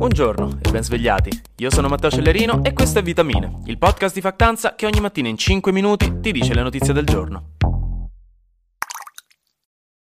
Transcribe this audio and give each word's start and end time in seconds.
Buongiorno 0.00 0.60
e 0.62 0.70
ben 0.70 0.82
svegliati. 0.82 1.28
Io 1.56 1.70
sono 1.70 1.86
Matteo 1.86 2.10
Cellerino 2.10 2.64
e 2.64 2.72
questo 2.72 3.00
è 3.00 3.02
Vitamine, 3.02 3.60
il 3.66 3.76
podcast 3.76 4.14
di 4.14 4.22
Factanza 4.22 4.74
che 4.74 4.86
ogni 4.86 4.98
mattina 4.98 5.28
in 5.28 5.36
5 5.36 5.70
minuti 5.72 6.20
ti 6.20 6.32
dice 6.32 6.54
le 6.54 6.62
notizie 6.62 6.94
del 6.94 7.04
giorno. 7.04 7.56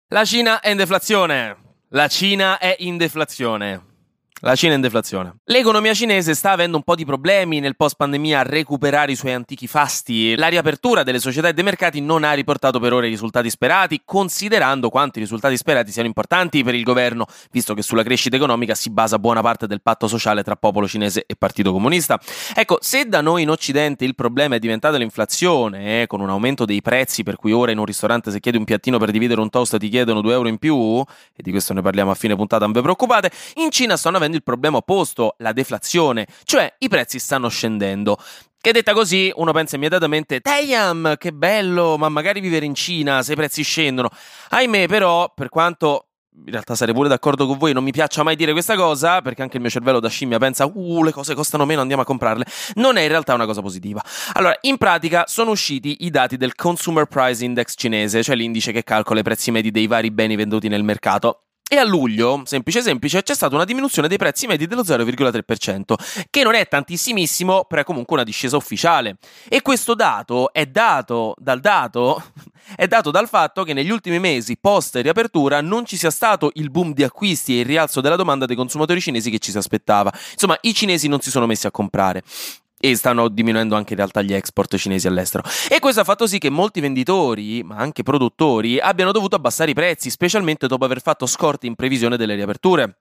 La 0.07 0.23
Cina 0.23 0.61
è 0.61 0.69
in 0.69 0.77
deflazione. 0.77 1.57
La 1.89 2.07
Cina 2.07 2.59
è 2.59 2.77
in 2.79 2.95
deflazione. 2.95 3.92
La 4.45 4.55
Cina 4.55 4.73
in 4.73 4.81
deflazione. 4.81 5.35
L'economia 5.45 5.93
cinese 5.93 6.33
sta 6.33 6.51
avendo 6.51 6.75
un 6.75 6.83
po' 6.83 6.95
di 6.95 7.05
problemi 7.05 7.61
nel 7.61 7.77
post 7.77 7.95
pandemia 7.95 8.41
a 8.41 8.43
recuperare 8.43 9.13
i 9.13 9.15
suoi 9.15 9.31
antichi 9.31 9.67
fasti. 9.67 10.35
La 10.35 10.49
riapertura 10.49 11.03
delle 11.03 11.19
società 11.19 11.47
e 11.47 11.53
dei 11.53 11.63
mercati 11.63 12.01
non 12.01 12.25
ha 12.25 12.33
riportato 12.33 12.77
per 12.77 12.91
ora 12.91 13.05
i 13.05 13.09
risultati 13.09 13.49
sperati, 13.49 14.01
considerando 14.03 14.89
quanto 14.89 15.19
i 15.19 15.21
risultati 15.21 15.55
sperati 15.55 15.93
siano 15.93 16.09
importanti 16.09 16.61
per 16.61 16.75
il 16.75 16.83
governo, 16.83 17.25
visto 17.51 17.73
che 17.73 17.81
sulla 17.81 18.03
crescita 18.03 18.35
economica 18.35 18.75
si 18.75 18.89
basa 18.89 19.17
buona 19.17 19.39
parte 19.39 19.65
del 19.65 19.81
patto 19.81 20.09
sociale 20.09 20.43
tra 20.43 20.57
popolo 20.57 20.89
cinese 20.89 21.23
e 21.25 21.37
Partito 21.37 21.71
Comunista. 21.71 22.19
Ecco, 22.53 22.79
se 22.81 23.05
da 23.05 23.21
noi 23.21 23.43
in 23.43 23.49
Occidente 23.49 24.03
il 24.03 24.13
problema 24.13 24.55
è 24.55 24.59
diventato 24.59 24.97
l'inflazione, 24.97 26.01
eh, 26.01 26.07
con 26.07 26.19
un 26.19 26.29
aumento 26.29 26.65
dei 26.65 26.81
prezzi 26.81 27.23
per 27.23 27.37
cui 27.37 27.53
ora 27.53 27.71
in 27.71 27.77
un 27.77 27.85
ristorante 27.85 28.29
se 28.29 28.41
chiedi 28.41 28.57
un 28.57 28.65
piattino 28.65 28.97
per 28.97 29.11
dividere 29.11 29.39
un 29.39 29.49
toast 29.49 29.77
ti 29.77 29.87
chiedono 29.87 30.19
2 30.19 30.33
euro 30.33 30.49
in 30.49 30.57
più, 30.57 31.01
e 31.33 31.41
di 31.41 31.51
questo 31.51 31.73
ne 31.73 31.81
parliamo 31.81 32.11
a 32.11 32.15
fine 32.15 32.35
puntata, 32.35 32.65
non 32.65 32.73
vi 32.73 32.81
preoccupate, 32.81 33.31
in 33.55 33.71
Cina 33.71 33.95
stanno 33.95 34.17
avendo 34.17 34.31
il 34.35 34.43
problema 34.43 34.77
opposto, 34.77 35.35
la 35.39 35.51
deflazione, 35.51 36.27
cioè 36.43 36.73
i 36.79 36.87
prezzi 36.87 37.19
stanno 37.19 37.47
scendendo. 37.47 38.17
Che 38.59 38.71
detta 38.71 38.93
così, 38.93 39.29
uno 39.35 39.51
pensa 39.51 39.75
immediatamente, 39.75 40.39
Damn, 40.41 41.15
che 41.17 41.33
bello, 41.33 41.97
ma 41.97 42.07
magari 42.07 42.39
vivere 42.39 42.65
in 42.65 42.75
Cina 42.75 43.21
se 43.21 43.33
i 43.33 43.35
prezzi 43.35 43.61
scendono. 43.61 44.09
Ahimè, 44.49 44.87
però, 44.87 45.31
per 45.35 45.49
quanto 45.49 46.07
in 46.35 46.51
realtà 46.51 46.73
sarei 46.73 46.93
pure 46.93 47.09
d'accordo 47.09 47.45
con 47.45 47.57
voi, 47.57 47.73
non 47.73 47.83
mi 47.83 47.91
piaccia 47.91 48.23
mai 48.23 48.35
dire 48.35 48.51
questa 48.53 48.75
cosa, 48.75 49.21
perché 49.21 49.41
anche 49.41 49.57
il 49.57 49.61
mio 49.61 49.69
cervello 49.69 49.99
da 49.99 50.09
scimmia 50.09 50.39
pensa, 50.39 50.65
uh, 50.65 51.03
le 51.03 51.11
cose 51.11 51.35
costano 51.35 51.65
meno, 51.65 51.81
andiamo 51.81 52.01
a 52.01 52.05
comprarle. 52.05 52.45
Non 52.75 52.97
è 52.97 53.01
in 53.01 53.07
realtà 53.07 53.33
una 53.33 53.45
cosa 53.45 53.61
positiva. 53.61 54.01
Allora, 54.33 54.57
in 54.61 54.77
pratica 54.77 55.25
sono 55.27 55.51
usciti 55.51 55.97
i 56.05 56.09
dati 56.09 56.37
del 56.37 56.55
Consumer 56.55 57.05
Price 57.05 57.43
Index 57.43 57.73
cinese, 57.75 58.23
cioè 58.23 58.35
l'indice 58.35 58.71
che 58.71 58.83
calcola 58.83 59.19
i 59.19 59.23
prezzi 59.23 59.51
medi 59.51 59.71
dei 59.71 59.87
vari 59.87 60.09
beni 60.09 60.35
venduti 60.35 60.67
nel 60.67 60.83
mercato. 60.83 61.43
E 61.73 61.77
a 61.77 61.83
luglio, 61.83 62.43
semplice 62.45 62.83
semplice, 62.83 63.23
c'è 63.23 63.33
stata 63.33 63.55
una 63.55 63.63
diminuzione 63.63 64.07
dei 64.07 64.17
prezzi 64.17 64.45
medi 64.45 64.67
dello 64.67 64.83
0,3%, 64.83 65.95
che 66.29 66.43
non 66.43 66.53
è 66.53 66.67
tantissimissimo, 66.67 67.65
però 67.67 67.81
è 67.81 67.83
comunque 67.83 68.13
una 68.15 68.23
discesa 68.23 68.55
ufficiale. 68.55 69.17
E 69.49 69.63
questo 69.63 69.95
dato 69.95 70.53
è 70.53 70.67
dato 70.67 71.33
dal 71.39 71.59
dato 71.59 72.21
è 72.77 72.85
dato 72.85 73.09
dal 73.09 73.27
fatto 73.27 73.63
che 73.63 73.73
negli 73.73 73.89
ultimi 73.89 74.19
mesi 74.19 74.55
post 74.55 74.97
riapertura 74.97 75.61
non 75.61 75.83
ci 75.83 75.97
sia 75.97 76.11
stato 76.11 76.51
il 76.53 76.69
boom 76.69 76.93
di 76.93 77.01
acquisti 77.01 77.55
e 77.57 77.61
il 77.61 77.65
rialzo 77.65 78.01
della 78.01 78.17
domanda 78.17 78.45
dei 78.45 78.55
consumatori 78.55 79.01
cinesi 79.01 79.31
che 79.31 79.39
ci 79.39 79.49
si 79.49 79.57
aspettava. 79.57 80.13
Insomma, 80.33 80.55
i 80.61 80.75
cinesi 80.75 81.07
non 81.07 81.21
si 81.21 81.31
sono 81.31 81.47
messi 81.47 81.65
a 81.65 81.71
comprare 81.71 82.21
e 82.85 82.97
stanno 82.97 83.29
diminuendo 83.29 83.77
anche 83.77 83.93
in 83.93 83.99
realtà 83.99 84.21
gli 84.21 84.33
export 84.33 84.75
cinesi 84.75 85.07
all'estero. 85.07 85.41
E 85.69 85.79
questo 85.79 86.01
ha 86.01 86.03
fatto 86.03 86.27
sì 86.27 86.37
che 86.37 86.49
molti 86.49 86.81
venditori, 86.81 87.63
ma 87.63 87.77
anche 87.77 88.03
produttori, 88.03 88.77
abbiano 88.77 89.13
dovuto 89.13 89.37
abbassare 89.37 89.71
i 89.71 89.73
prezzi, 89.73 90.09
specialmente 90.09 90.67
dopo 90.67 90.83
aver 90.83 91.01
fatto 91.01 91.25
scorti 91.25 91.65
in 91.65 91.75
previsione 91.75 92.17
delle 92.17 92.35
riaperture. 92.35 92.97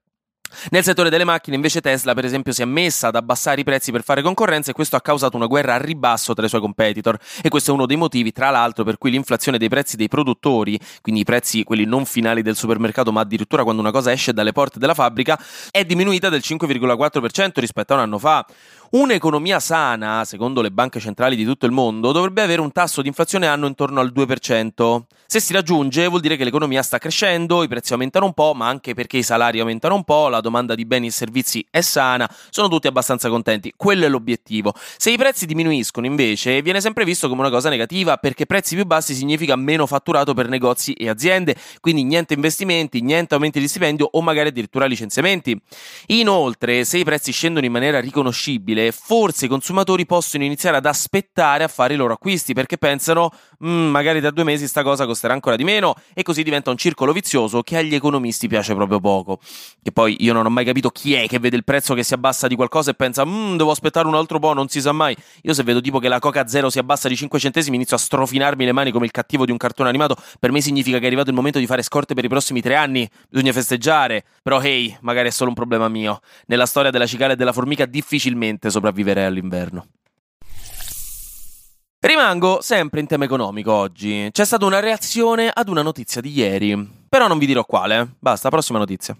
Nel 0.70 0.84
settore 0.84 1.10
delle 1.10 1.24
macchine 1.24 1.56
invece 1.56 1.80
Tesla 1.80 2.14
per 2.14 2.24
esempio 2.24 2.52
si 2.52 2.62
è 2.62 2.64
messa 2.66 3.08
ad 3.08 3.16
abbassare 3.16 3.62
i 3.62 3.64
prezzi 3.64 3.90
per 3.90 4.02
fare 4.02 4.22
concorrenza 4.22 4.70
e 4.70 4.74
questo 4.74 4.96
ha 4.96 5.00
causato 5.00 5.36
una 5.36 5.46
guerra 5.46 5.74
a 5.74 5.78
ribasso 5.78 6.34
tra 6.34 6.44
i 6.44 6.48
suoi 6.48 6.60
competitor 6.60 7.18
e 7.42 7.48
questo 7.48 7.70
è 7.70 7.74
uno 7.74 7.86
dei 7.86 7.96
motivi 7.96 8.32
tra 8.32 8.50
l'altro 8.50 8.84
per 8.84 8.98
cui 8.98 9.10
l'inflazione 9.10 9.56
dei 9.56 9.68
prezzi 9.68 9.96
dei 9.96 10.08
produttori, 10.08 10.78
quindi 11.00 11.22
i 11.22 11.24
prezzi 11.24 11.64
quelli 11.64 11.84
non 11.84 12.04
finali 12.04 12.42
del 12.42 12.54
supermercato 12.54 13.12
ma 13.12 13.22
addirittura 13.22 13.62
quando 13.62 13.80
una 13.80 13.90
cosa 13.90 14.12
esce 14.12 14.32
dalle 14.32 14.52
porte 14.52 14.78
della 14.78 14.94
fabbrica, 14.94 15.40
è 15.70 15.84
diminuita 15.84 16.28
del 16.28 16.42
5,4% 16.44 17.52
rispetto 17.54 17.94
a 17.94 17.96
un 17.96 18.02
anno 18.02 18.18
fa. 18.18 18.46
Un'economia 18.94 19.58
sana, 19.58 20.22
secondo 20.26 20.60
le 20.60 20.70
banche 20.70 21.00
centrali 21.00 21.34
di 21.34 21.46
tutto 21.46 21.64
il 21.64 21.72
mondo, 21.72 22.12
dovrebbe 22.12 22.42
avere 22.42 22.60
un 22.60 22.72
tasso 22.72 23.00
di 23.00 23.08
inflazione 23.08 23.46
anno 23.46 23.66
intorno 23.66 24.00
al 24.00 24.12
2%. 24.14 25.04
Se 25.24 25.40
si 25.40 25.54
raggiunge 25.54 26.08
vuol 26.08 26.20
dire 26.20 26.36
che 26.36 26.44
l'economia 26.44 26.82
sta 26.82 26.98
crescendo, 26.98 27.62
i 27.62 27.68
prezzi 27.68 27.92
aumentano 27.92 28.26
un 28.26 28.34
po', 28.34 28.52
ma 28.52 28.68
anche 28.68 28.92
perché 28.92 29.16
i 29.16 29.22
salari 29.22 29.60
aumentano 29.60 29.94
un 29.94 30.04
po', 30.04 30.28
la 30.28 30.42
domanda 30.42 30.74
di 30.74 30.84
beni 30.84 31.06
e 31.06 31.10
servizi 31.10 31.66
è 31.70 31.80
sana, 31.80 32.30
sono 32.50 32.68
tutti 32.68 32.86
abbastanza 32.86 33.30
contenti. 33.30 33.72
Quello 33.74 34.04
è 34.04 34.10
l'obiettivo. 34.10 34.74
Se 34.98 35.10
i 35.10 35.16
prezzi 35.16 35.46
diminuiscono, 35.46 36.04
invece, 36.04 36.60
viene 36.60 36.82
sempre 36.82 37.06
visto 37.06 37.30
come 37.30 37.40
una 37.40 37.48
cosa 37.48 37.70
negativa, 37.70 38.18
perché 38.18 38.44
prezzi 38.44 38.74
più 38.74 38.84
bassi 38.84 39.14
significa 39.14 39.56
meno 39.56 39.86
fatturato 39.86 40.34
per 40.34 40.48
negozi 40.48 40.92
e 40.92 41.08
aziende, 41.08 41.56
quindi 41.80 42.04
niente 42.04 42.34
investimenti, 42.34 43.00
niente 43.00 43.32
aumenti 43.32 43.58
di 43.58 43.68
stipendio 43.68 44.06
o 44.12 44.20
magari 44.20 44.50
addirittura 44.50 44.84
licenziamenti. 44.84 45.58
Inoltre, 46.08 46.84
se 46.84 46.98
i 46.98 47.04
prezzi 47.04 47.32
scendono 47.32 47.64
in 47.64 47.72
maniera 47.72 47.98
riconoscibile, 48.00 48.81
forse 48.90 49.44
i 49.44 49.48
consumatori 49.48 50.06
possono 50.06 50.44
iniziare 50.44 50.78
ad 50.78 50.86
aspettare 50.86 51.62
a 51.62 51.68
fare 51.68 51.94
i 51.94 51.96
loro 51.96 52.14
acquisti 52.14 52.54
perché 52.54 52.78
pensano 52.78 53.30
mm, 53.64 53.90
magari 53.90 54.20
da 54.20 54.30
due 54.30 54.44
mesi 54.44 54.66
sta 54.66 54.82
cosa 54.82 55.06
costerà 55.06 55.34
ancora 55.34 55.56
di 55.56 55.64
meno 55.64 55.94
e 56.14 56.22
così 56.22 56.42
diventa 56.42 56.70
un 56.70 56.76
circolo 56.76 57.12
vizioso 57.12 57.62
che 57.62 57.76
agli 57.76 57.94
economisti 57.94 58.48
piace 58.48 58.74
proprio 58.74 58.98
poco. 58.98 59.38
Che 59.82 59.92
poi 59.92 60.16
io 60.20 60.32
non 60.32 60.46
ho 60.46 60.50
mai 60.50 60.64
capito 60.64 60.90
chi 60.90 61.14
è 61.14 61.28
che 61.28 61.38
vede 61.38 61.56
il 61.56 61.64
prezzo 61.64 61.94
che 61.94 62.02
si 62.02 62.14
abbassa 62.14 62.46
di 62.48 62.56
qualcosa 62.56 62.90
e 62.90 62.94
pensa 62.94 63.24
mm, 63.24 63.56
devo 63.56 63.70
aspettare 63.70 64.08
un 64.08 64.14
altro 64.14 64.38
po', 64.38 64.52
non 64.54 64.68
si 64.68 64.80
sa 64.80 64.92
mai. 64.92 65.16
Io 65.42 65.54
se 65.54 65.62
vedo 65.62 65.80
tipo 65.80 65.98
che 65.98 66.08
la 66.08 66.18
Coca 66.18 66.46
Zero 66.46 66.70
si 66.70 66.78
abbassa 66.78 67.08
di 67.08 67.16
5 67.16 67.38
centesimi 67.38 67.76
inizio 67.76 67.96
a 67.96 67.98
strofinarmi 67.98 68.64
le 68.64 68.72
mani 68.72 68.90
come 68.90 69.04
il 69.04 69.10
cattivo 69.10 69.44
di 69.44 69.50
un 69.50 69.58
cartone 69.58 69.88
animato. 69.88 70.16
Per 70.40 70.50
me 70.50 70.60
significa 70.60 70.96
che 70.98 71.04
è 71.04 71.06
arrivato 71.06 71.30
il 71.30 71.36
momento 71.36 71.58
di 71.58 71.66
fare 71.66 71.82
scorte 71.82 72.14
per 72.14 72.24
i 72.24 72.28
prossimi 72.28 72.60
tre 72.60 72.74
anni. 72.74 73.08
Bisogna 73.28 73.52
festeggiare. 73.52 74.24
Però 74.42 74.60
hey, 74.60 74.96
magari 75.00 75.28
è 75.28 75.30
solo 75.30 75.50
un 75.50 75.54
problema 75.54 75.88
mio. 75.88 76.20
Nella 76.46 76.66
storia 76.66 76.90
della 76.90 77.06
cicala 77.06 77.34
e 77.34 77.36
della 77.36 77.52
formica 77.52 77.86
difficilmente 77.86 78.70
sopravviverei 78.72 79.24
all'inverno. 79.24 79.86
Rimango 82.00 82.60
sempre 82.60 82.98
in 82.98 83.06
tema 83.06 83.24
economico 83.26 83.72
oggi. 83.72 84.28
C'è 84.32 84.44
stata 84.44 84.66
una 84.66 84.80
reazione 84.80 85.48
ad 85.54 85.68
una 85.68 85.82
notizia 85.82 86.20
di 86.20 86.32
ieri. 86.32 87.04
Però 87.08 87.28
non 87.28 87.38
vi 87.38 87.46
dirò 87.46 87.64
quale. 87.64 88.16
Basta, 88.18 88.48
prossima 88.48 88.80
notizia. 88.80 89.16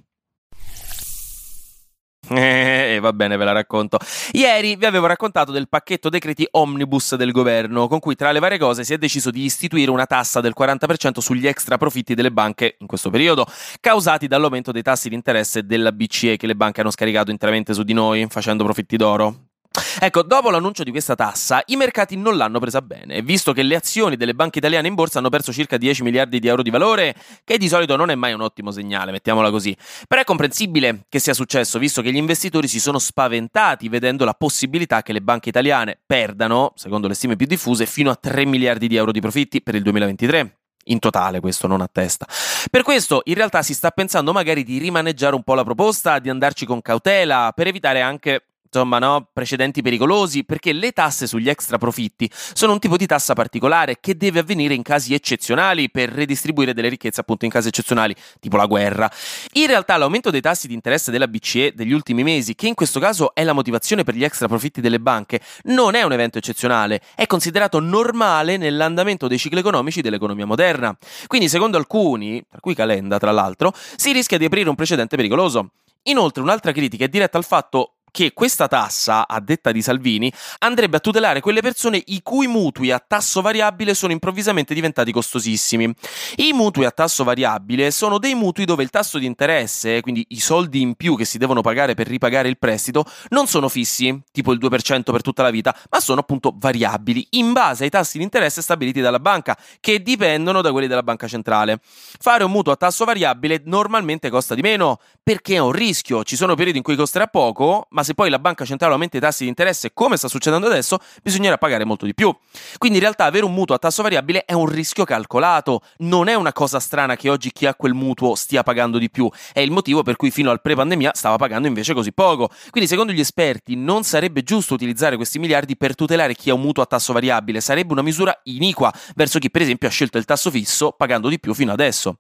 Va 3.03 3.13
bene, 3.13 3.37
ve 3.37 3.45
la 3.45 3.51
racconto. 3.51 3.99
Ieri 4.31 4.77
vi 4.77 4.87
avevo 4.87 5.07
raccontato 5.07 5.51
del 5.51 5.69
pacchetto 5.69 6.09
decreti 6.09 6.47
omnibus 6.53 7.17
del 7.17 7.33
governo, 7.33 7.89
con 7.89 7.99
cui 7.99 8.15
tra 8.15 8.31
le 8.31 8.39
varie 8.39 8.59
cose 8.59 8.85
si 8.85 8.95
è 8.95 8.97
deciso 8.99 9.33
di 9.33 9.43
istituire 9.43 9.91
una 9.91 10.07
tassa 10.07 10.41
del 10.41 10.55
40% 10.57 11.19
sugli 11.19 11.49
extra 11.49 11.77
profitti 11.79 12.15
delle 12.15 12.31
banche 12.31 12.77
in 12.79 12.87
questo 12.87 13.11
periodo, 13.11 13.45
causati 13.81 14.29
dall'aumento 14.29 14.71
dei 14.71 14.83
tassi 14.83 15.09
di 15.09 15.17
interesse 15.17 15.67
della 15.67 15.91
BCE 15.91 16.37
che 16.37 16.47
le 16.47 16.55
banche 16.55 16.81
hanno 16.81 16.93
scaricato 16.93 17.33
interamente 17.33 17.75
su 17.75 17.83
di 17.83 17.93
noi, 17.93 18.25
facendo 18.29 18.63
profitti 18.63 18.97
d'oro. 18.97 19.52
Ecco, 20.01 20.23
dopo 20.23 20.51
l'annuncio 20.51 20.83
di 20.83 20.91
questa 20.91 21.15
tassa, 21.15 21.63
i 21.67 21.77
mercati 21.77 22.17
non 22.17 22.37
l'hanno 22.37 22.59
presa 22.59 22.83
bene, 22.83 23.23
visto 23.23 23.53
che 23.53 23.63
le 23.63 23.77
azioni 23.77 24.17
delle 24.17 24.35
banche 24.35 24.59
italiane 24.59 24.89
in 24.89 24.95
borsa 24.95 25.19
hanno 25.19 25.29
perso 25.29 25.53
circa 25.53 25.77
10 25.77 26.03
miliardi 26.03 26.39
di 26.39 26.49
euro 26.49 26.63
di 26.63 26.71
valore, 26.71 27.15
che 27.45 27.59
di 27.59 27.69
solito 27.69 27.97
non 27.97 28.11
è 28.11 28.15
mai 28.15 28.33
un 28.33 28.41
ottimo 28.41 28.71
segnale, 28.71 29.13
mettiamola 29.13 29.51
così. 29.51 29.77
Però 30.07 30.21
è 30.21 30.25
comprensibile 30.25 31.07
che 31.09 31.19
sia 31.19 31.35
successo, 31.35 31.79
visto 31.79 32.03
che 32.03 32.13
gli 32.13 32.17
investitori 32.17 32.69
si 32.69 32.81
sono 32.81 32.99
spaventati 32.99 33.89
vedendo 33.89 34.25
la 34.25 34.35
possibilità 34.35 35.03
che 35.03 35.13
le 35.13 35.23
banche 35.23 35.49
italiane 35.49 35.99
perdano, 36.05 36.73
secondo 36.77 37.09
le 37.09 37.15
stime 37.15 37.37
più 37.37 37.47
diffuse, 37.47 37.87
fino 37.87 38.11
a 38.11 38.17
3 38.17 38.45
miliardi 38.45 38.89
di 38.89 38.97
euro 38.97 39.13
di 39.13 39.21
profitti 39.21 39.63
per 39.63 39.75
il 39.75 39.83
2023. 39.83 40.57
In 40.87 40.99
totale, 40.99 41.39
questo 41.39 41.69
non 41.69 41.81
a 41.81 41.89
testa. 41.91 42.27
Per 42.69 42.83
questo, 42.83 43.21
in 43.27 43.35
realtà, 43.35 43.63
si 43.63 43.73
sta 43.73 43.91
pensando 43.91 44.33
magari 44.33 44.65
di 44.65 44.79
rimaneggiare 44.79 45.37
un 45.37 45.45
po' 45.45 45.55
la 45.55 45.63
proposta, 45.63 46.19
di 46.19 46.29
andarci 46.29 46.67
con 46.67 46.83
cautela, 46.83 47.53
per 47.55 47.69
evitare 47.69 48.01
anche 48.01 48.47
insomma, 48.73 48.99
no, 48.99 49.29
precedenti 49.31 49.83
pericolosi, 49.83 50.45
perché 50.45 50.73
le 50.73 50.93
tasse 50.93 51.27
sugli 51.27 51.51
extra 51.51 51.77
profitti 51.77 52.29
sono 52.33 52.73
un 52.73 52.79
tipo 52.79 52.97
di 52.97 53.05
tassa 53.05 53.35
particolare 53.35 53.99
che 54.01 54.17
deve 54.17 54.39
avvenire 54.39 54.73
in 54.73 54.83
casi 54.83 55.13
eccezionali 55.13 55.91
per 55.91 56.09
redistribuire 56.09 56.73
delle 56.73 56.89
ricchezze 56.89 57.21
appunto 57.21 57.45
in 57.45 57.51
casi 57.51 57.69
eccezionali, 57.69 58.17
tipo 58.41 58.57
la 58.57 58.65
guerra. 58.65 59.11
In 59.53 59.67
realtà 59.67 59.99
l'aumento 59.99 60.31
dei 60.31 60.41
tassi 60.41 60.67
di 60.69 60.75
interesse 60.75 61.11
della 61.11 61.29
BCE 61.29 61.75
degli 61.75 61.93
ultimi 61.93 62.23
mesi, 62.23 62.55
che 62.55 62.67
in 62.67 62.75
questo 62.75 62.99
caso 62.99 63.35
è 63.35 63.45
la 63.45 63.53
motivazione 63.53 64.05
per 64.05 64.15
gli 64.15 64.25
extra 64.25 64.49
profitti 64.49 64.81
delle 64.81 65.01
banche, 65.01 65.41
non 65.65 65.95
è 65.95 66.03
un 66.03 66.13
evento 66.13 66.39
eccezionale, 66.39 67.03
è 67.15 67.27
considerato 67.27 67.79
normale 67.79 68.57
nell'andamento 68.57 69.29
dei 69.29 69.39
cicli 69.39 69.59
economici 69.59 70.01
dell'economia 70.01 70.47
moderna. 70.47 70.97
Quindi, 71.27 71.49
secondo 71.49 71.77
alcuni, 71.77 72.43
tra 72.49 72.61
cui 72.61 72.75
Calenda 72.75 73.19
tra 73.19 73.33
l'altro, 73.33 73.73
si 73.97 74.13
rischia 74.13 74.39
di 74.39 74.47
aprire 74.47 74.71
un 74.71 74.75
precedente 74.75 75.17
pericoloso. 75.17 75.73
Inoltre, 76.05 76.43
un'altra 76.43 76.73
critica 76.73 77.05
è 77.05 77.09
diretta 77.09 77.39
al 77.39 77.45
fatto 77.45 77.97
che 78.13 78.33
questa 78.33 78.69
tassa, 78.69 79.27
a 79.27 79.41
detta 79.41 79.73
di 79.73 79.83
Salvini, 79.83 80.33
andrebbe 80.59 80.99
a 80.99 81.01
tutelare 81.01 81.41
quelle 81.41 81.63
persone 81.63 82.01
i 82.07 82.23
cui 82.23 82.47
mutui 82.47 82.93
a 82.93 83.03
tasso 83.05 83.41
variabile 83.41 83.95
sono 83.95 84.13
improvvisamente 84.13 84.75
diventati 84.75 85.11
costosissimi. 85.11 85.93
I 86.37 86.53
mutui 86.53 86.85
a 86.85 86.91
tasso 86.91 87.25
variabile 87.25 87.91
sono 87.91 88.19
dei 88.19 88.35
mutui 88.35 88.67
dove 88.67 88.83
il 88.83 88.91
tasso 88.91 89.19
di 89.19 89.27
interesse, 89.27 90.01
quindi 90.03 90.25
i 90.29 90.41
soldi 90.41 90.83
in 90.83 90.95
più 90.95 91.17
che 91.17 91.25
si 91.25 91.39
devono 91.39 91.63
pagare 91.63 91.95
per 91.95 92.07
ripagare 92.07 92.49
il 92.49 92.59
prestito, 92.59 93.05
non 93.31 93.47
sono 93.47 93.69
fissi, 93.69 94.21
tipo 94.31 94.53
il 94.53 94.59
2% 94.61 95.11
per 95.11 95.23
tutta 95.23 95.43
la 95.43 95.51
vita, 95.51 95.75
ma 95.91 95.99
sono 95.99 96.21
appunto 96.21 96.55
variabili 96.55 97.27
in 97.31 97.53
base 97.53 97.85
ai 97.85 97.91
tassi 97.91 98.19
di 98.19 98.25
interesse 98.25 98.61
stabiliti 98.61 99.01
dalla 99.01 99.21
banca, 99.21 99.57
che 99.81 100.03
dipendono 100.03 100.61
da 100.61 100.71
quelli 100.71 100.87
della 100.87 101.03
banca 101.03 101.27
centrale. 101.27 101.81
Fare 101.83 102.45
un 102.45 102.51
mutuo 102.51 102.75
a 102.75 102.77
tasso 102.77 103.07
variabile 103.07 103.63
normalmente 103.65 104.29
costa 104.29 104.55
di 104.55 104.61
meno, 104.61 105.01
perché 105.23 105.55
è 105.55 105.59
un 105.59 105.73
rischio, 105.73 106.25
ci 106.25 106.37
sono 106.37 106.55
periodi 106.55 106.77
in 106.77 106.85
cui 106.85 106.95
costerà 106.95 107.27
poco, 107.27 107.87
ma 107.91 108.02
se 108.03 108.15
poi 108.15 108.31
la 108.31 108.39
banca 108.39 108.65
centrale 108.65 108.93
aumenta 108.93 109.17
i 109.17 109.21
tassi 109.21 109.43
di 109.45 109.49
interesse, 109.49 109.93
come 109.93 110.17
sta 110.17 110.29
succedendo 110.29 110.67
adesso, 110.67 110.99
bisognerà 111.23 111.59
pagare 111.59 111.85
molto 111.85 112.05
di 112.05 112.15
più. 112.15 112.35
Quindi 112.79 112.99
in 112.99 113.05
realtà 113.05 113.25
avere 113.25 113.45
un 113.45 113.53
mutuo 113.53 113.75
a 113.75 113.79
tasso 113.79 114.03
variabile 114.03 114.45
è 114.45 114.53
un 114.53 114.67
rischio 114.67 115.05
calcolato, 115.05 115.83
non 115.99 116.29
è 116.29 116.35
una 116.35 116.53
cosa 116.53 116.81
strana 116.81 117.17
che 117.17 117.29
oggi 117.29 117.53
chi 117.53 117.67
ha 117.67 117.75
quel 117.75 117.95
mutuo 117.95 118.35
stia 118.35 118.63
pagando 118.63 118.99
di 118.99 119.11
più, 119.11 119.29
è 119.53 119.61
il 119.61 119.71
motivo 119.71 120.03
per 120.03 120.17
cui 120.17 120.31
fino 120.31 120.51
al 120.51 120.61
pre-pandemia 120.61 121.13
stava 121.15 121.37
pagando 121.37 121.67
invece 121.67 121.95
così 121.95 122.13
poco. 122.13 122.51
Quindi 122.71 122.89
secondo 122.89 123.13
gli 123.13 123.21
esperti 123.21 123.77
non 123.77 124.03
sarebbe 124.05 124.43
giusto 124.43 124.75
utilizzare 124.75 125.17
questi 125.17 125.39
miliardi 125.39 125.77
per 125.77 125.95
tutelare 125.95 126.35
chi 126.35 126.51
ha 126.51 126.55
un 126.55 126.61
mutuo 126.61 126.83
a 126.83 126.87
tasso 126.87 127.13
variabile, 127.13 127.61
sarebbe 127.61 127.93
una 127.93 128.03
misura 128.03 128.39
iniqua 128.45 128.93
verso 129.15 129.39
chi 129.39 129.51
per 129.51 129.63
esempio 129.63 129.89
ha 129.89 129.91
scelto 129.91 130.19
il 130.19 130.25
tasso 130.25 130.51
fisso 130.51 130.93
pagando 130.93 131.29
di 131.29 131.39
più 131.39 131.55
fino 131.55 131.73
adesso. 131.73 132.19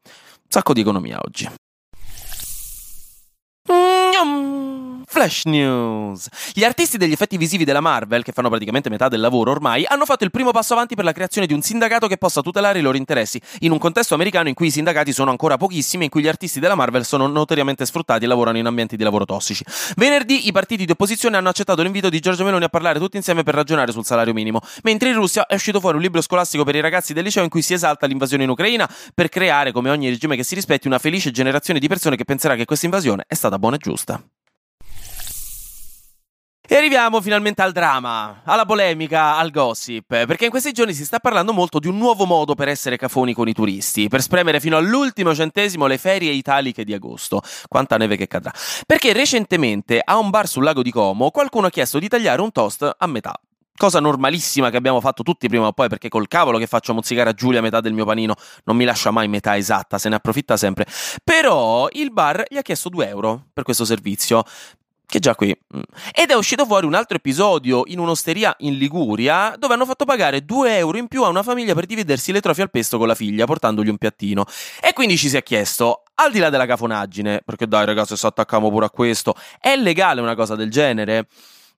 Sacco 0.48 0.72
di 0.72 0.80
economia 0.80 1.18
oggi. 1.20 1.48
Flash 5.22 5.44
News. 5.44 6.26
Gli 6.52 6.64
artisti 6.64 6.98
degli 6.98 7.12
effetti 7.12 7.36
visivi 7.36 7.64
della 7.64 7.80
Marvel, 7.80 8.24
che 8.24 8.32
fanno 8.32 8.48
praticamente 8.48 8.90
metà 8.90 9.06
del 9.06 9.20
lavoro 9.20 9.52
ormai, 9.52 9.84
hanno 9.86 10.04
fatto 10.04 10.24
il 10.24 10.32
primo 10.32 10.50
passo 10.50 10.72
avanti 10.72 10.96
per 10.96 11.04
la 11.04 11.12
creazione 11.12 11.46
di 11.46 11.54
un 11.54 11.62
sindacato 11.62 12.08
che 12.08 12.16
possa 12.16 12.40
tutelare 12.40 12.80
i 12.80 12.82
loro 12.82 12.96
interessi, 12.96 13.40
in 13.60 13.70
un 13.70 13.78
contesto 13.78 14.14
americano 14.14 14.48
in 14.48 14.54
cui 14.54 14.66
i 14.66 14.70
sindacati 14.72 15.12
sono 15.12 15.30
ancora 15.30 15.56
pochissimi 15.56 16.02
e 16.02 16.04
in 16.06 16.10
cui 16.10 16.22
gli 16.22 16.26
artisti 16.26 16.58
della 16.58 16.74
Marvel 16.74 17.04
sono 17.04 17.28
notoriamente 17.28 17.86
sfruttati 17.86 18.24
e 18.24 18.26
lavorano 18.26 18.58
in 18.58 18.66
ambienti 18.66 18.96
di 18.96 19.04
lavoro 19.04 19.24
tossici. 19.24 19.64
Venerdì 19.94 20.48
i 20.48 20.52
partiti 20.52 20.84
di 20.86 20.90
opposizione 20.90 21.36
hanno 21.36 21.50
accettato 21.50 21.82
l'invito 21.82 22.08
di 22.08 22.18
Giorgio 22.18 22.42
Meloni 22.42 22.64
a 22.64 22.68
parlare 22.68 22.98
tutti 22.98 23.16
insieme 23.16 23.44
per 23.44 23.54
ragionare 23.54 23.92
sul 23.92 24.04
salario 24.04 24.32
minimo, 24.32 24.58
mentre 24.82 25.10
in 25.10 25.14
Russia 25.14 25.46
è 25.46 25.54
uscito 25.54 25.78
fuori 25.78 25.98
un 25.98 26.02
libro 26.02 26.20
scolastico 26.20 26.64
per 26.64 26.74
i 26.74 26.80
ragazzi 26.80 27.12
del 27.12 27.22
liceo 27.22 27.44
in 27.44 27.48
cui 27.48 27.62
si 27.62 27.74
esalta 27.74 28.06
l'invasione 28.06 28.42
in 28.42 28.50
Ucraina 28.50 28.90
per 29.14 29.28
creare, 29.28 29.70
come 29.70 29.88
ogni 29.88 30.08
regime 30.08 30.34
che 30.34 30.42
si 30.42 30.56
rispetti, 30.56 30.88
una 30.88 30.98
felice 30.98 31.30
generazione 31.30 31.78
di 31.78 31.86
persone 31.86 32.16
che 32.16 32.24
penserà 32.24 32.56
che 32.56 32.64
questa 32.64 32.86
invasione 32.86 33.24
è 33.28 33.34
stata 33.34 33.56
buona 33.56 33.76
e 33.76 33.78
giusta. 33.78 34.20
E 36.72 36.76
arriviamo 36.76 37.20
finalmente 37.20 37.60
al 37.60 37.70
dramma, 37.70 38.40
alla 38.44 38.64
polemica, 38.64 39.36
al 39.36 39.50
gossip, 39.50 40.06
perché 40.06 40.46
in 40.46 40.50
questi 40.50 40.72
giorni 40.72 40.94
si 40.94 41.04
sta 41.04 41.18
parlando 41.18 41.52
molto 41.52 41.78
di 41.78 41.86
un 41.86 41.98
nuovo 41.98 42.24
modo 42.24 42.54
per 42.54 42.68
essere 42.68 42.96
cafoni 42.96 43.34
con 43.34 43.46
i 43.46 43.52
turisti, 43.52 44.08
per 44.08 44.22
spremere 44.22 44.58
fino 44.58 44.78
all'ultimo 44.78 45.34
centesimo 45.34 45.86
le 45.86 45.98
ferie 45.98 46.32
italiche 46.32 46.82
di 46.84 46.94
agosto. 46.94 47.42
Quanta 47.68 47.98
neve 47.98 48.16
che 48.16 48.26
cadrà. 48.26 48.54
Perché 48.86 49.12
recentemente 49.12 50.00
a 50.02 50.16
un 50.16 50.30
bar 50.30 50.48
sul 50.48 50.64
lago 50.64 50.80
di 50.80 50.90
Como 50.90 51.30
qualcuno 51.30 51.66
ha 51.66 51.70
chiesto 51.70 51.98
di 51.98 52.08
tagliare 52.08 52.40
un 52.40 52.50
toast 52.50 52.90
a 52.96 53.06
metà. 53.06 53.38
Cosa 53.76 54.00
normalissima 54.00 54.70
che 54.70 54.78
abbiamo 54.78 55.00
fatto 55.02 55.22
tutti 55.22 55.48
prima 55.48 55.66
o 55.66 55.72
poi, 55.72 55.88
perché 55.88 56.08
col 56.08 56.26
cavolo 56.26 56.56
che 56.56 56.66
faccio 56.66 56.94
mozzicare 56.94 57.28
a 57.28 57.32
Giulia 57.34 57.60
metà 57.60 57.80
del 57.80 57.92
mio 57.92 58.06
panino 58.06 58.34
non 58.64 58.76
mi 58.76 58.84
lascia 58.84 59.10
mai 59.10 59.28
metà 59.28 59.58
esatta, 59.58 59.98
se 59.98 60.08
ne 60.08 60.14
approfitta 60.14 60.56
sempre. 60.56 60.86
Però 61.22 61.88
il 61.92 62.12
bar 62.12 62.44
gli 62.48 62.56
ha 62.56 62.62
chiesto 62.62 62.88
2 62.88 63.08
euro 63.08 63.44
per 63.52 63.62
questo 63.62 63.84
servizio 63.84 64.44
che 65.12 65.18
già 65.18 65.34
qui. 65.34 65.54
Mm. 65.76 65.80
Ed 66.14 66.30
è 66.30 66.34
uscito 66.34 66.64
fuori 66.64 66.86
un 66.86 66.94
altro 66.94 67.18
episodio 67.18 67.82
in 67.84 67.98
un'osteria 67.98 68.54
in 68.60 68.78
Liguria 68.78 69.54
dove 69.58 69.74
hanno 69.74 69.84
fatto 69.84 70.06
pagare 70.06 70.42
2 70.42 70.78
euro 70.78 70.96
in 70.96 71.06
più 71.06 71.22
a 71.22 71.28
una 71.28 71.42
famiglia 71.42 71.74
per 71.74 71.84
dividersi 71.84 72.32
le 72.32 72.40
trofie 72.40 72.62
al 72.62 72.70
pesto 72.70 72.96
con 72.96 73.06
la 73.06 73.14
figlia, 73.14 73.44
portandogli 73.44 73.90
un 73.90 73.98
piattino. 73.98 74.46
E 74.80 74.94
quindi 74.94 75.18
ci 75.18 75.28
si 75.28 75.36
è 75.36 75.42
chiesto, 75.42 76.04
al 76.14 76.32
di 76.32 76.38
là 76.38 76.48
della 76.48 76.64
cafonaggine, 76.64 77.42
perché 77.44 77.66
dai 77.66 77.84
ragazzi 77.84 78.16
se 78.16 78.26
attacchiamo 78.26 78.70
pure 78.70 78.86
a 78.86 78.90
questo, 78.90 79.34
è 79.60 79.76
legale 79.76 80.22
una 80.22 80.34
cosa 80.34 80.56
del 80.56 80.70
genere? 80.70 81.26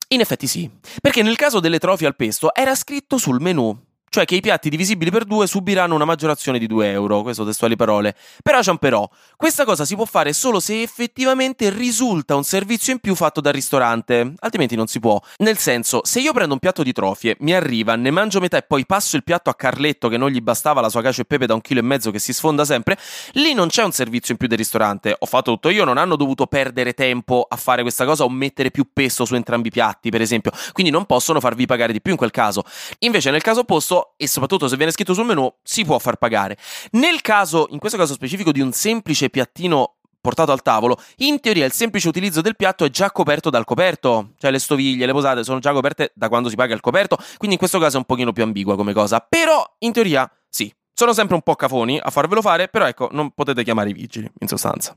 In 0.08 0.20
effetti 0.20 0.46
sì, 0.46 0.70
perché 1.00 1.22
nel 1.22 1.34
caso 1.34 1.58
delle 1.58 1.81
trofie 1.81 2.06
al 2.06 2.14
pesto 2.14 2.54
era 2.54 2.76
scritto 2.76 3.19
sul 3.19 3.40
menù 3.40 3.76
cioè 4.14 4.26
che 4.26 4.37
i 4.37 4.40
piatti 4.40 4.69
divisibili 4.69 5.11
per 5.11 5.25
due 5.25 5.49
subiranno 5.49 5.93
una 5.93 6.05
maggiorazione 6.05 6.61
di 6.61 6.69
2 6.69 6.88
euro, 6.88 7.22
questo 7.22 7.44
testuali 7.44 7.75
parole. 7.75 8.14
Però 8.44 8.61
c'è 8.61 8.70
un 8.70 8.78
però, 8.78 9.11
questa 9.37 9.64
cosa 9.64 9.84
si 9.84 9.96
può 9.96 10.05
fare 10.05 10.32
solo 10.32 10.61
se 10.61 10.82
effettivamente 10.82 11.69
risulta 11.69 12.37
un 12.37 12.44
servizio 12.44 12.93
in 12.93 13.00
più 13.00 13.16
fatto 13.16 13.40
dal 13.40 13.52
ristorante, 13.52 14.34
altrimenti 14.38 14.76
non 14.76 14.87
si 14.87 15.00
può. 15.00 15.20
Nel 15.38 15.58
senso, 15.58 16.02
se 16.05 16.20
io 16.20 16.32
prendo 16.32 16.52
un 16.52 16.61
piatto 16.61 16.84
di 16.84 16.93
trofie, 16.93 17.34
mi 17.40 17.55
arriva, 17.55 17.96
ne 17.96 18.12
mangio 18.12 18.38
metà 18.38 18.56
e 18.56 18.62
poi 18.62 18.87
passo 18.87 19.16
il 19.16 19.25
piatto 19.25 19.50
a 19.50 19.55
Carletto 19.56 20.08
che 20.08 20.17
non 20.17 20.31
gli 20.31 20.40
bastava 20.40 20.81
la 20.81 20.90
sua 20.90 21.02
cacio 21.02 21.22
e 21.22 21.25
pepe 21.25 21.46
da 21.46 21.55
un 21.55 21.60
chilo 21.60 21.81
e 21.81 21.82
mezzo 21.82 22.12
che 22.12 22.20
si 22.20 22.32
sfonda 22.32 22.64
sempre, 22.64 22.96
lì 23.32 23.52
non 23.52 23.67
c'è 23.67 23.82
un 23.82 23.90
servizio 23.90 24.31
in 24.31 24.38
più 24.38 24.46
del 24.46 24.58
ristorante, 24.58 25.17
ho 25.19 25.26
fatto 25.26 25.50
tutto 25.50 25.70
io, 25.70 25.82
non 25.82 25.99
hanno 25.99 26.14
dovuto 26.14 26.46
perdere 26.46 26.93
tempo 26.93 27.44
a 27.49 27.56
fare 27.56 27.82
questa 27.82 28.05
cosa 28.05 28.22
o 28.22 28.31
mettere 28.31 28.70
più 28.70 28.87
peso 28.93 29.25
su 29.25 29.34
entrambi 29.34 29.67
i 29.67 29.72
piatti, 29.72 30.10
per 30.10 30.20
esempio, 30.20 30.52
quindi 30.70 30.93
non 30.93 31.05
possono 31.05 31.40
farvi 31.40 31.67
pagare 31.67 31.93
di 31.93 32.00
più 32.00 32.12
in 32.12 32.17
quel 32.17 32.31
caso. 32.31 32.62
Invece 33.00 33.32
nel 33.32 33.43
caso 33.43 33.62
opposto 33.62 34.04
e 34.17 34.27
soprattutto 34.27 34.69
se 34.69 34.77
viene 34.77 34.93
scritto 34.93 35.15
sul 35.15 35.25
menu 35.25 35.53
si 35.62 35.85
può 35.85 35.99
far 35.99 36.17
pagare. 36.17 36.56
Nel 36.93 37.21
caso, 37.21 37.67
in 37.71 37.79
questo 37.79 37.99
caso 37.99 38.15
specifico, 38.15 38.53
di 38.53 38.61
un 38.61 38.73
semplice 38.73 39.31
piattino 39.31 39.97
portato 40.21 40.53
al 40.53 40.62
tavolo, 40.62 40.97
in 41.19 41.39
teoria 41.41 41.67
il 41.67 41.73
semplice 41.73 42.09
utilizzo 42.09 42.41
del 42.41 42.56
piatto 42.56 42.87
è 42.87 42.89
già 42.89 43.11
coperto 43.11 43.51
dal 43.51 43.65
coperto, 43.65 44.31
cioè 44.39 44.51
le 44.51 44.59
stoviglie, 44.59 45.05
le 45.05 45.12
posate 45.12 45.45
sono 45.45 45.59
già 45.59 45.73
coperte 45.73 46.12
da 46.15 46.29
quando 46.29 46.49
si 46.49 46.56
paga 46.56 46.73
il 46.73 46.81
coperto, 46.81 47.17
quindi 47.37 47.53
in 47.53 47.59
questo 47.59 47.79
caso 47.79 47.97
è 47.97 47.99
un 47.99 48.06
pochino 48.06 48.33
più 48.33 48.43
ambigua 48.43 48.75
come 48.75 48.95
cosa, 48.95 49.21
però 49.21 49.62
in 49.81 49.93
teoria 49.93 50.31
sì. 50.49 50.73
Sono 50.97 51.12
sempre 51.12 51.35
un 51.35 51.43
po' 51.43 51.56
cafoni 51.56 51.99
a 52.01 52.09
farvelo 52.09 52.41
fare, 52.41 52.69
però 52.69 52.87
ecco, 52.87 53.09
non 53.11 53.33
potete 53.33 53.65
chiamare 53.65 53.91
i 53.91 53.93
vigili, 53.93 54.31
in 54.39 54.47
sostanza. 54.47 54.97